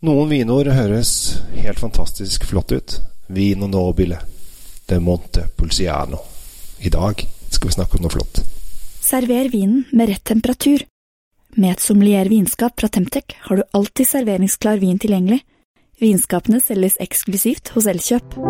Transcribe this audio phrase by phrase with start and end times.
[0.00, 1.10] Noen vinord høres
[1.60, 2.94] helt fantastisk flott ut.
[3.28, 4.16] Vino nobile
[4.88, 6.22] de Monte Pulciano.
[6.80, 7.20] I dag
[7.52, 8.40] skal vi snakke om noe flott.
[9.04, 10.86] Server vinen med rett temperatur.
[11.60, 15.42] Med et sommelier vinskap fra Temtec har du alltid serveringsklar vin tilgjengelig.
[16.00, 18.40] Vinskapene selges eksklusivt hos Elkjøp.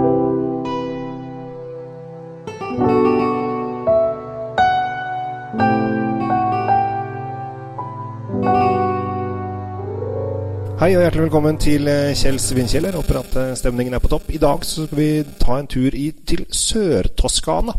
[10.80, 12.94] Hei og hjertelig velkommen til eh, Kjells vindkjeller.
[12.96, 14.30] Håper at eh, stemningen er på topp.
[14.32, 17.74] I dag så skal vi ta en tur i, til Sør-Toskana.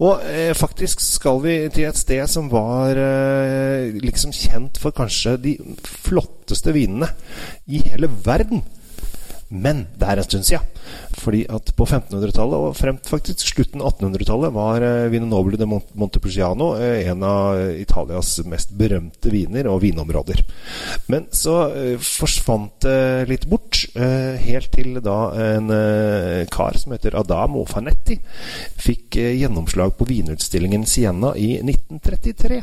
[0.00, 5.36] Og eh, faktisk skal vi til et sted som var eh, liksom kjent for kanskje
[5.44, 5.52] de
[5.84, 7.10] flotteste vinene
[7.68, 8.64] i hele verden.
[9.48, 10.64] Men det er en stund siden.
[11.18, 15.68] Fordi at på 1500-tallet og frem faktisk slutten av 1800-tallet var eh, Vino Nobile de
[15.68, 20.44] Montepulciano eh, en av Italias mest berømte viner og vinområder.
[21.12, 26.94] Men så eh, forsvant det litt bort, eh, helt til da en eh, kar som
[26.94, 28.18] heter Adamo Fanetti
[28.78, 32.62] fikk eh, gjennomslag på vinutstillingen Siena i 1933.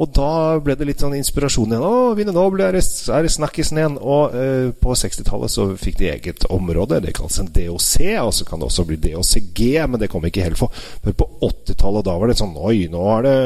[0.00, 1.84] Og da ble det litt sånn inspirasjon igjen.
[1.84, 6.46] 'Å, Vinne Noble er, er snakkisen igjen.' Og eh, på 60-tallet så fikk de eget
[6.48, 7.02] område.
[7.04, 10.46] Det kalles en DOC, og så kan det også bli DOCG, men det kom ikke
[10.46, 10.72] helt for.
[11.04, 13.36] Men på 80-tallet, da var det sånn Oi, nå er det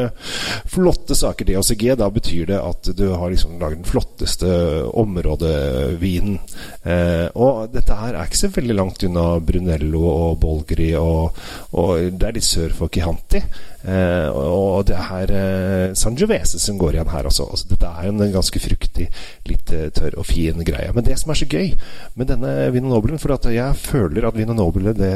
[0.70, 1.86] flotte saker, DOCG.
[1.98, 4.54] Da betyr det at du har liksom lagd den flotteste
[4.94, 6.38] områdevinen.
[6.86, 11.38] Eh, og dette her er ikke så veldig langt unna Brunello og Bolgri, og,
[11.74, 13.42] og det er litt sør for Chianti.
[13.84, 17.46] Eh, og det her eh, Sangiovese som går igjen her også.
[17.50, 19.08] Altså, dette er en ganske fruktig,
[19.50, 20.92] litt eh, tørr og fin greie.
[20.96, 21.74] Men det som er så gøy
[22.18, 25.12] med denne Vino Nobelen For jeg føler at Vino Nobel, det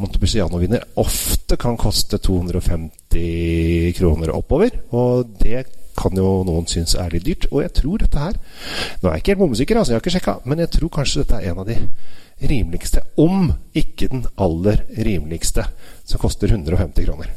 [0.00, 4.76] Montepulciano-viner, ofte kan koste 250 kroner oppover.
[4.92, 5.64] Og det
[5.96, 7.48] kan jo noen synes er litt dyrt.
[7.52, 8.36] Og jeg tror dette her
[9.00, 11.24] Nå er jeg ikke helt bombesikker, altså, jeg har ikke sjekka, men jeg tror kanskje
[11.24, 11.78] dette er en av de
[12.46, 15.64] rimeligste, om ikke den aller rimeligste,
[16.04, 17.32] som koster 150 kroner.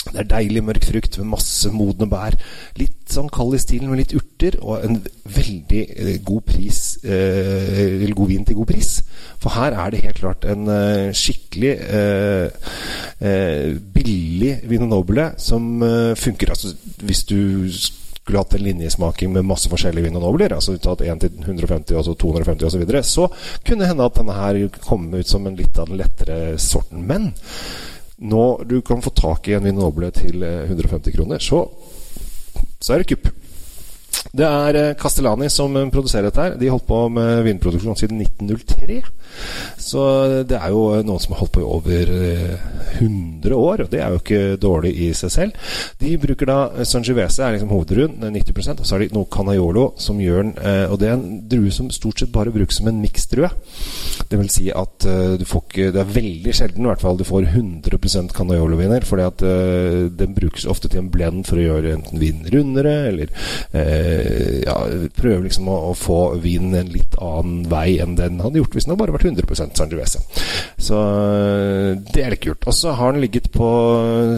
[0.00, 2.32] Det er deilig mørk frukt med masse modne bær.
[2.80, 4.96] Litt sånn kald i stilen med litt urter, og en
[5.28, 8.94] veldig eh, god pris eh, god vin til god pris.
[9.42, 12.72] For her er det helt klart en eh, skikkelig eh,
[13.20, 16.54] eh, billig Vino Nobile som eh, funker.
[16.56, 16.72] Altså
[17.04, 17.38] hvis du
[17.76, 22.08] skulle hatt en linjesmaking med masse forskjellige Vino Nobler, altså tatt 1 til 150 og
[22.08, 23.28] så 250 osv., så, videre, så
[23.66, 27.04] kunne det hende at denne her kom ut som en litt av den lettere sorten.
[27.04, 27.32] Men
[28.20, 31.64] når du kan få tak i en Vinoble til eh, 150 kroner, så,
[32.80, 33.30] så er det kupp.
[34.36, 36.42] Det er eh, Castellani som eh, produserer dette.
[36.42, 39.00] her De holdt på med vinproduksjon siden 1903.
[39.80, 40.04] Så
[40.48, 42.68] det er jo eh, noen som har holdt på i over eh,
[43.00, 45.70] 100 år, og det er jo ikke dårlig i seg selv.
[46.00, 49.28] De bruker da eh, Sangiovese er liksom hovedruen, eh, 90 og så har de noe
[49.30, 52.80] Canaiolo som gjør den eh, Og det er en drue som stort sett bare brukes
[52.80, 53.50] som en miksdrue.
[54.30, 57.18] Det vil si at eh, du får ikke Det er veldig sjelden i hvert fall
[57.18, 61.64] du får 100 Canaiolo-viner, fordi at eh, den brukes ofte til en blend for å
[61.64, 63.32] gjøre enten vinen rundere, eller
[63.76, 64.76] eh, ja,
[65.16, 68.86] prøve liksom å, å få vinen en litt annen vei enn den hadde gjort hvis
[68.86, 70.22] den hadde bare vært 100 Sangiovese.
[70.78, 72.66] Så eh, det er litt kult.
[72.66, 73.70] Og så har den ligget på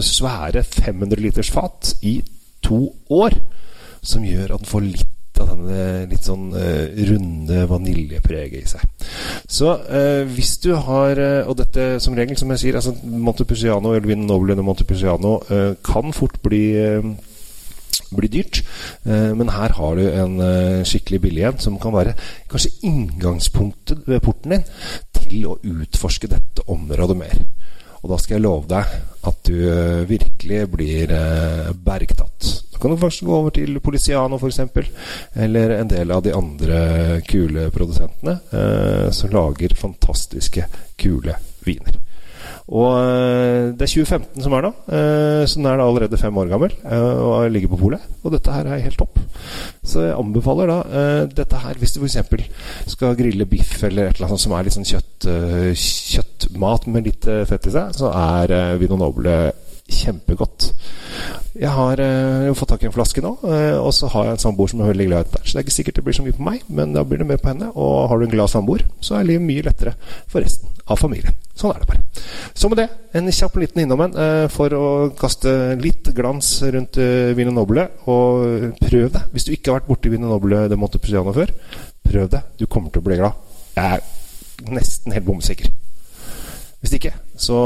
[0.03, 2.19] svære 500 liters fat i
[2.63, 3.35] to år,
[4.03, 5.09] som gjør at den får litt
[5.41, 8.83] av denne litt sånn uh, runde vaniljepreget i seg.
[9.49, 13.95] Så uh, hvis du har uh, Og dette som regel, som jeg sier, altså Montepulciano
[13.95, 15.39] eller Vino Noble eller Montepulciano
[15.83, 16.63] kan fort bli
[18.17, 18.61] blir dyrt.
[19.05, 22.15] Eh, men her har du en eh, skikkelig billig en som kan være
[22.51, 24.67] kanskje inngangspunktet ved porten din
[25.17, 27.43] til å utforske dette området mer.
[28.03, 28.95] Og da skal jeg love deg
[29.29, 31.13] at du eh, virkelig blir
[31.85, 32.49] bergtatt.
[32.73, 34.59] Da kan du faktisk gå over til Policiano f.eks.,
[35.39, 40.67] eller en del av de andre kule produsentene som lager fantastiske,
[40.99, 42.01] kule viner.
[42.71, 46.37] Og eh, det er 2015 som er nå, eh, så den er da allerede fem
[46.39, 48.05] år gammel eh, og ligger på polet.
[48.23, 49.19] Og dette her er helt topp.
[49.83, 50.77] Så jeg anbefaler da
[51.27, 52.15] dette her hvis du f.eks.
[52.93, 55.27] skal grille biff eller et eller annet som er litt sånn kjøtt,
[55.75, 59.37] kjøttmat med litt fett i seg, så er Vino Noble
[59.91, 60.69] kjempegodt.
[61.59, 64.71] Jeg har eh, fått tak i en flaske nå, og så har jeg en samboer
[64.71, 65.43] som er veldig glad i dette.
[65.43, 67.27] Så det er ikke sikkert det blir så mye på meg, men da blir det
[67.29, 67.73] mer på henne.
[67.75, 71.42] Og har du en glad samboer, så er livet mye lettere for resten av familien.
[71.53, 72.01] Sånn er det bare.
[72.57, 74.85] Så med det, en kjapp liten innom en eh, for å
[75.17, 75.51] kaste
[75.81, 77.85] litt glans rundt eh, Vino Noble.
[78.09, 79.23] Og prøv det.
[79.33, 81.53] Hvis du ikke har vært borti Vino Noble de Montepulciano før,
[82.05, 82.41] prøv det.
[82.57, 83.37] Du kommer til å bli glad.
[83.77, 85.69] Jeg er nesten helt bomsikker.
[86.83, 87.57] Hvis ikke, så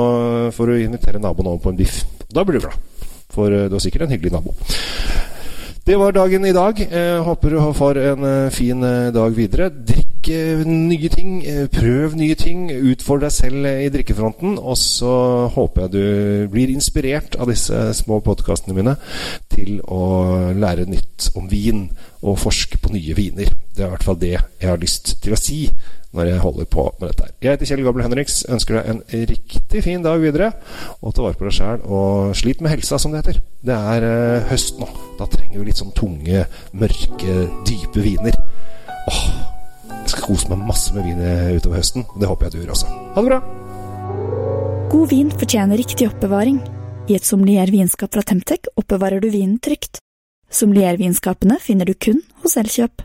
[0.54, 2.04] får du invitere naboen over på en biff.
[2.28, 3.08] Da blir du glad.
[3.32, 4.56] For eh, du har sikkert en hyggelig nabo.
[5.88, 6.76] Det var dagen i dag.
[6.84, 8.82] Jeg håper du får en fin
[9.16, 9.70] dag videre.
[9.72, 11.40] Drikk eh, nye ting,
[11.74, 14.58] prøv nye ting, utfordr deg selv i drikkefronten.
[14.58, 15.14] Og så
[15.56, 18.98] håper jeg du blir inspirert av disse små podkastene mine
[19.54, 21.88] til å lære nytt om vin
[22.22, 23.54] og forske på nye viner.
[23.74, 25.66] Det er i hvert fall det jeg har lyst til å si
[26.18, 27.34] når jeg holder på med dette her.
[27.42, 28.38] Jeg heter Kjell Gabel Henriks.
[28.50, 30.52] Ønsker deg en riktig fin dag videre.
[31.02, 33.42] Og ta vare på deg sjæl, og slit med helsa, som det heter.
[33.68, 34.88] Det er uh, høst nå.
[35.20, 36.48] Da trenger vi litt sånn tunge,
[36.78, 37.38] mørke,
[37.68, 38.40] dype viner.
[39.08, 39.30] Åh,
[40.28, 41.22] kose meg masse med vin
[41.58, 42.06] utover høsten.
[42.20, 42.92] Det håper jeg du gjør også.
[43.16, 43.40] Ha det bra!
[44.92, 46.60] God vin fortjener riktig oppbevaring.
[47.08, 50.02] I et sommelier vinskap fra Temtec oppbevarer du vinen trygt.
[50.48, 53.04] Sommeliervinskapene finner du kun hos Elkjøp.